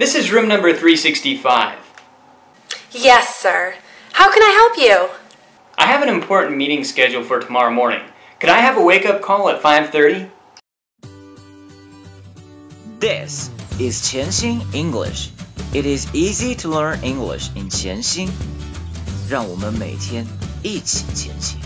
[0.00, 1.78] This is room number 365.
[2.92, 3.74] Yes, sir.
[4.12, 5.08] How can I help you?
[5.78, 8.02] I have an important meeting scheduled for tomorrow morning.
[8.40, 10.30] Could I have a wake-up call at 5:30?
[12.98, 15.30] This is 潜心 English.
[15.72, 18.30] It is easy to learn English in 潜心。
[19.28, 20.26] 让我们每天
[20.62, 21.60] 一起前行。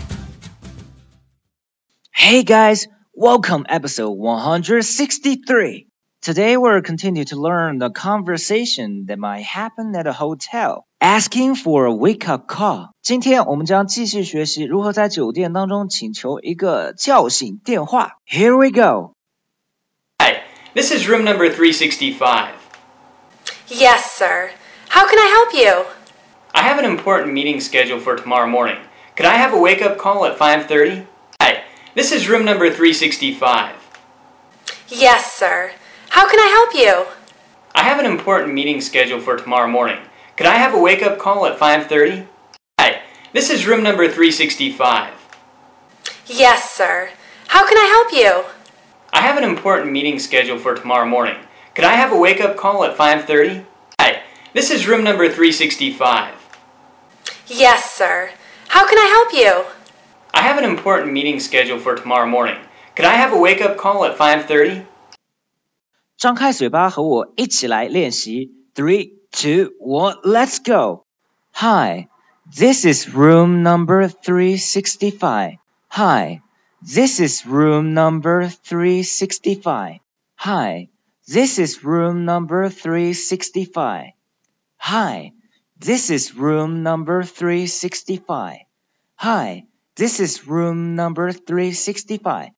[2.11, 5.87] Hey guys, welcome episode 163.
[6.25, 10.85] Today we'll continue to learn the conversation that might happen at a hotel.
[11.01, 12.91] Asking for a wake-up call.
[13.01, 18.17] 今天我们将继续学习如何在酒店当中请求一个叫醒电话。
[18.27, 19.13] Here we go.
[20.21, 20.43] Hi,
[20.75, 22.49] this is room number 365.
[23.69, 24.51] Yes, sir.
[24.89, 25.85] How can I help you?
[26.53, 28.77] I have an important meeting scheduled for tomorrow morning.
[29.15, 31.07] Could I have a wake-up call at 5:30?
[31.41, 31.63] Hi,
[31.95, 33.73] this is room number 365.
[34.87, 35.71] Yes, sir.
[36.16, 37.12] How can I help you?
[37.74, 39.98] I have an important meeting scheduled for tomorrow morning.
[40.38, 42.26] Could I have a wake-up call at 5:30?
[42.80, 43.02] Hi,
[43.34, 45.12] this is room number 365.
[46.24, 47.10] Yes, sir.
[47.48, 48.46] How can I help you?
[49.12, 51.36] I have an important meeting scheduled for tomorrow morning.
[51.74, 53.66] Could I have a wake-up call at 5:30?
[54.00, 54.22] Hi,
[54.54, 56.32] this is room number 365.
[57.46, 58.30] Yes, sir.
[58.68, 59.66] How can I help you?
[60.32, 62.60] I have an important meeting scheduled for tomorrow morning.
[62.94, 64.86] Could I have a wake-up call at 5:30?
[66.17, 68.51] 张开嘴巴和我一起来练习。
[68.75, 71.05] Three, two, one, let's go.
[71.53, 72.09] Hi,
[72.45, 75.57] this is room number 365.
[75.89, 76.41] Hi,
[76.81, 79.99] this is room number 365.
[80.35, 80.89] Hi,
[81.27, 84.13] this is room number 365.
[84.77, 85.33] Hi,
[85.79, 88.57] this is room number 365.
[89.15, 92.51] Hi, this is room number 365.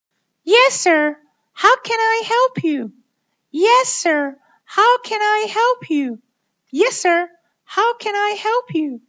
[0.43, 1.15] Yes, sir.
[1.53, 2.91] How can I help you?
[3.50, 4.36] Yes, sir.
[4.64, 6.18] How can I help you?
[6.70, 7.28] Yes, sir.
[7.64, 9.00] How can I help you?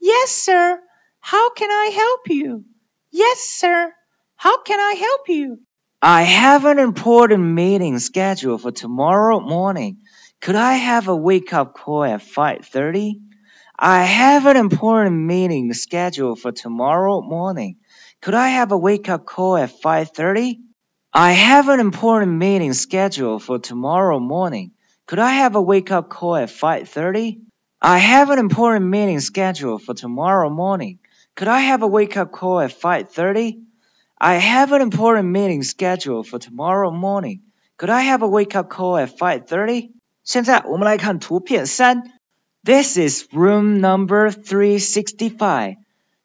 [0.00, 0.80] Yes, sir.
[1.20, 2.64] How can I help you?
[3.10, 3.92] Yes, sir.
[4.36, 5.60] How can I help you?
[6.02, 9.98] I have an important meeting scheduled for tomorrow morning.
[10.40, 13.20] Could I have a wake-up call at 5:30?
[13.78, 17.76] I have an important meeting scheduled for tomorrow morning.
[18.20, 20.60] Could I have a wake-up call at 5:30?
[21.15, 24.71] I have an important meeting scheduled for tomorrow morning.
[25.05, 27.37] Could I have a wake-up call at 5:30?
[27.79, 30.97] I have an important meeting scheduled for tomorrow morning.
[31.35, 33.59] Could I have a wake-up call at 5:30?
[34.19, 37.41] I have an important meeting scheduled for tomorrow morning.
[37.77, 39.91] Could I have a wake-up call at 5:30?
[40.23, 42.01] 现在我们来看图片三。
[42.63, 45.75] This is room number 365.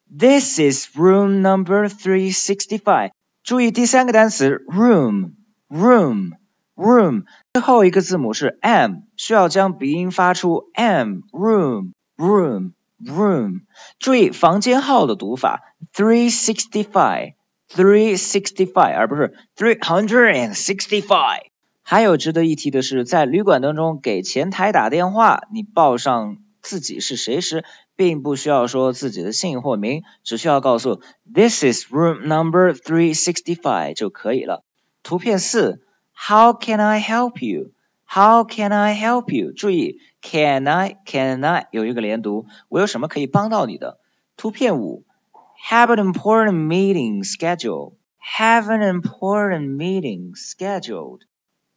[0.09, 3.11] This is room number 365.
[3.44, 7.24] 注意第三个单词 room，room，room，
[7.54, 13.64] 最后一个字母是 m，需要将鼻音发出 m，room，room，room。
[14.00, 15.60] 注意房间号的读法
[15.94, 21.42] three sixty five，three sixty five，而不是 three hundred and sixty five。
[21.82, 27.64] 还有值得一提的是，在旅馆当中给前台打电话，你报上自己是谁时，
[27.96, 31.02] 并不需要说自己的姓或名，只需要告诉
[31.32, 34.64] This is room number three sixty five 就可以了。
[35.04, 35.86] 图片四
[36.16, 37.72] ，How can I help you?
[38.08, 39.52] How can I help you?
[39.52, 40.98] 注意，Can I?
[41.06, 41.68] Can I?
[41.72, 44.00] 有一个连读，我有什么可以帮到你的？
[44.38, 45.04] 图片五
[45.70, 47.96] ，Have an important meeting scheduled.
[48.38, 51.22] Have an important meeting scheduled.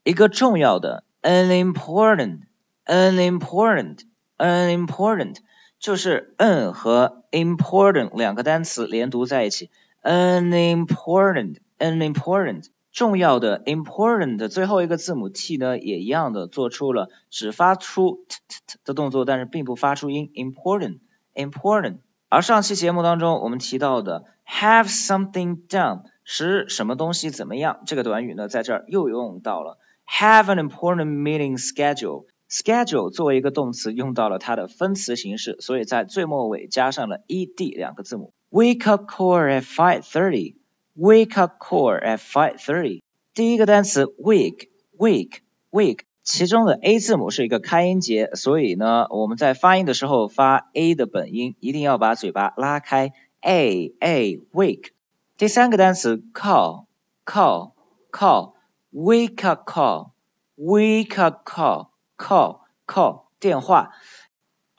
[0.04, 2.42] 一个重要的，an important,
[2.84, 4.02] an important,
[4.38, 5.36] an important，
[5.78, 9.70] 就是 n 和 important 两个单词连读在一起
[10.02, 21.00] ，an important, an important，重要的 important 最后一个字母 t 呢，也一样的做出了只发出 t t t 的动作，但是并不发出音，important,
[21.34, 21.98] important。
[22.28, 29.78] 而上期节目当中我们提到的 have something done，使什么东西怎么样，这个短语呢，在这儿又用到了。
[30.08, 32.26] have an important meeting schedule.
[32.50, 38.32] Schedule 作为一个动词用到了它的分词形式，所以在最末尾加上了 ed 两个字母。
[38.50, 40.56] Wake up call at five thirty.
[40.96, 43.02] Wake up call at five thirty.
[43.34, 45.38] 第一个单词 wake wake
[45.70, 53.12] wake，其中的 a 字母是一个开音节，所以呢我们在发音的时候发 a 的本音，一定要把嘴巴拉开。
[53.40, 54.90] a a wake。
[55.36, 56.86] 第三个单词 call
[57.24, 57.72] call
[58.10, 58.54] call。
[58.92, 60.12] Wake up call,
[60.56, 63.92] wake up call, call, call 电话。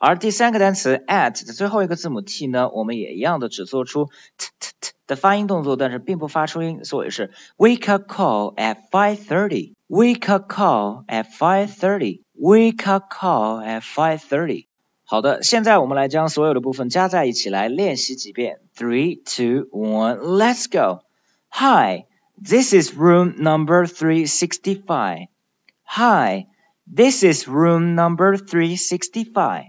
[0.00, 4.06] 而第三个单词 at 的最后一个字母 t 呢，我们也一样的只做出
[4.36, 9.74] t t t 的发音动作，但是并不发出音，所以是 wake up call at five thirty.
[9.88, 12.22] Wake up call at five thirty.
[12.38, 14.66] wake up call at five thirty。
[15.04, 18.60] 好的，现在我们来将所有的部分加在一起来练习几遍。
[18.76, 21.00] Three, two, one, let's go.
[21.48, 22.04] Hi,
[22.40, 25.28] this is room number three sixty-five.
[25.84, 26.46] Hi,
[26.90, 29.66] this is room number three sixty-five.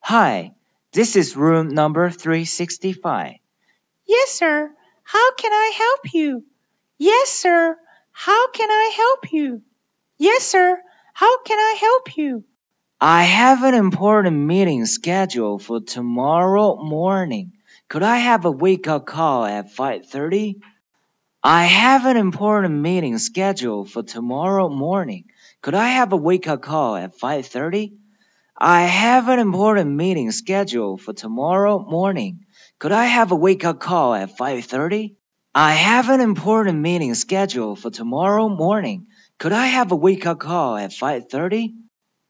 [0.00, 0.52] Hi,
[0.92, 3.34] this is room number three sixty-five.
[4.06, 4.70] Yes, sir.
[5.02, 6.44] How can I help you?
[6.98, 7.76] Yes, sir.
[8.12, 9.62] How can I help you?
[10.18, 10.78] Yes, sir.
[11.12, 12.44] How can I help you?
[13.00, 17.52] I have an important meeting scheduled for tomorrow morning.
[17.88, 20.60] Could I have a wake-up call at 5:30?
[21.42, 25.24] I have an important meeting scheduled for tomorrow morning.
[25.64, 27.94] Could I have a wake-up call at 5:30?
[28.54, 32.40] I have an important meeting scheduled for tomorrow morning.
[32.78, 35.16] Could I have a wake-up call at 5:30?
[35.54, 39.06] I have an important meeting scheduled for tomorrow morning.
[39.38, 41.72] Could I have a wake-up call at 5:30?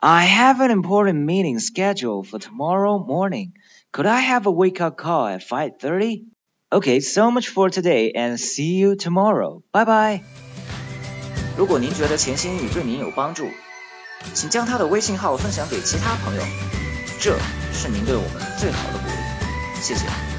[0.01, 3.55] I have an important meeting scheduled for tomorrow morning.
[3.91, 6.23] Could I have a wake-up call at 5:30?
[6.73, 9.65] Okay, so much for today and see you tomorrow.
[9.73, 10.44] Bye bye.
[11.57, 13.49] 如果您觉得钱新宇对您有帮助，
[14.35, 16.43] 请将他的微信号分享给其他朋友，
[17.21, 17.39] 这
[17.73, 19.81] 是您对我们最好的鼓励。
[19.81, 20.34] 谢谢。